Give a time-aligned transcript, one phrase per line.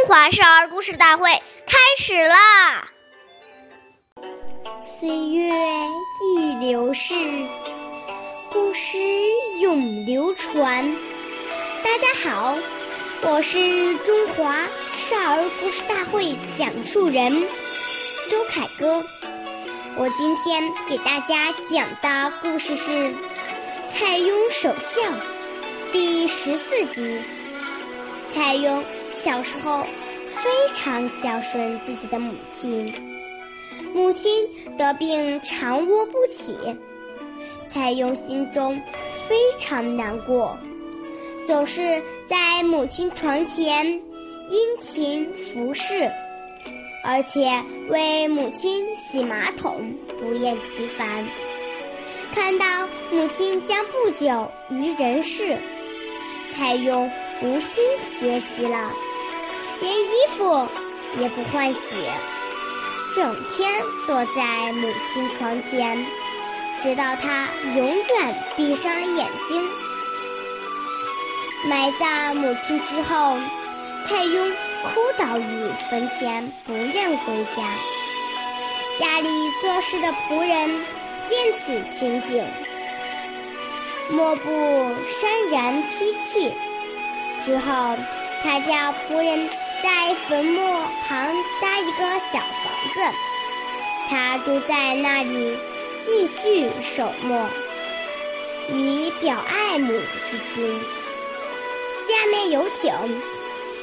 [0.00, 1.30] 中华少儿故事大会
[1.66, 2.88] 开始啦！
[4.82, 5.52] 岁月
[6.24, 7.12] 易流逝，
[8.50, 8.96] 故事
[9.60, 10.90] 永流传。
[11.84, 12.56] 大家好，
[13.20, 17.30] 我是中华少儿故事大会讲述人
[18.30, 19.04] 周凯歌。
[19.98, 22.90] 我今天给大家讲的故事是
[23.90, 25.02] 《蔡邕守孝》
[25.92, 27.20] 第十四集。
[28.30, 28.82] 蔡邕
[29.12, 29.84] 小时候
[30.28, 32.90] 非常孝顺自己的母亲，
[33.92, 36.56] 母亲得病常卧不起，
[37.66, 38.80] 蔡邕心中
[39.28, 40.56] 非常难过，
[41.46, 43.86] 总是在母亲床前
[44.48, 46.10] 殷勤服侍，
[47.04, 47.50] 而且
[47.88, 51.26] 为母亲洗马桶不厌其烦。
[52.32, 52.64] 看到
[53.10, 55.58] 母亲将不久于人世，
[56.48, 57.10] 蔡邕。
[57.42, 58.92] 无心学习了，
[59.80, 60.68] 连衣服
[61.18, 61.96] 也不换洗，
[63.14, 66.06] 整天坐在母亲床前，
[66.82, 69.66] 直到她永远闭上了眼睛。
[71.66, 73.38] 埋葬母亲之后，
[74.04, 77.62] 蔡邕哭倒于坟前，不愿回家。
[78.98, 79.28] 家里
[79.62, 80.68] 做事的仆人
[81.26, 82.44] 见此情景，
[84.10, 86.52] 莫不潸然涕泣。
[87.40, 87.96] 之后，
[88.42, 88.74] 他叫
[89.08, 89.48] 仆人
[89.82, 90.60] 在坟墓
[91.02, 93.00] 旁搭一个小房子，
[94.08, 95.56] 他住在那里
[95.98, 97.46] 继续守墓，
[98.68, 99.92] 以表爱母
[100.24, 100.80] 之心。
[102.06, 102.92] 下面有请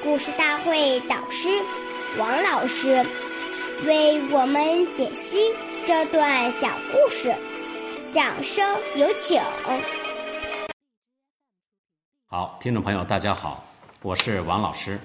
[0.04, 1.50] 故事大会导师
[2.18, 3.06] 王老师
[3.86, 5.54] 为我们解析
[5.86, 7.34] 这段小故事，
[8.12, 9.42] 掌声有请。
[12.30, 13.64] 好，听众朋友，大家好，
[14.02, 15.00] 我是王老师。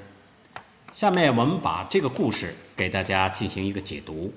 [0.92, 4.34] 下面我们把这个故事给大家进行一个解读。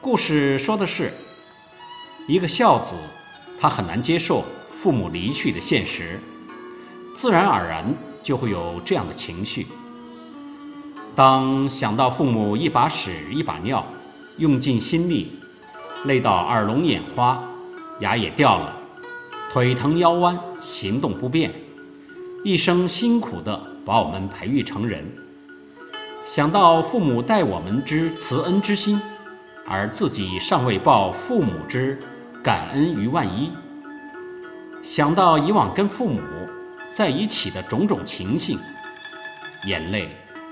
[0.00, 1.12] 故事说的是，
[2.26, 2.96] 一个孝子，
[3.60, 6.18] 他很难接受父母离去的现实，
[7.14, 7.84] 自然而然
[8.22, 9.66] 就会有这样的情绪。
[11.14, 13.84] 当想到父母一把屎一把尿，
[14.38, 15.38] 用尽心力。
[16.04, 17.42] 累到耳聋眼花，
[18.00, 18.78] 牙也掉了，
[19.50, 21.52] 腿疼腰弯，行动不便，
[22.44, 25.04] 一生辛苦的把我们培育成人。
[26.24, 29.00] 想到父母待我们之慈恩之心，
[29.66, 31.98] 而自己尚未报父母之
[32.42, 33.50] 感恩于万一，
[34.82, 36.20] 想到以往跟父母
[36.88, 38.58] 在一起的种种情形，
[39.66, 40.08] 眼泪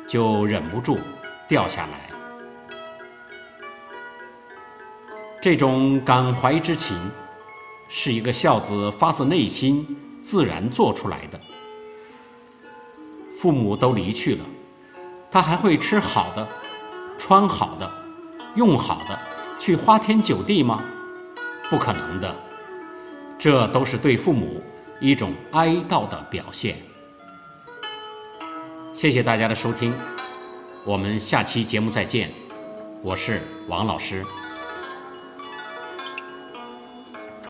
[0.07, 0.99] 就忍不住
[1.47, 2.12] 掉下来。
[5.43, 6.97] 这种感怀之情，
[7.89, 9.85] 是一个孝子发自内心
[10.23, 11.41] 自然做出来的。
[13.41, 14.45] 父母都离去了，
[15.33, 16.49] 他还会吃好的、
[17.19, 17.93] 穿好的、
[18.55, 19.19] 用好的，
[19.59, 20.81] 去花天酒地吗？
[21.69, 22.33] 不可能的。
[23.37, 24.63] 这都是对父母
[25.01, 26.77] 一种哀悼的表现。
[28.95, 29.93] 谢谢大家的收听，
[30.85, 32.31] 我们下期节目再见。
[33.03, 34.25] 我是王老师。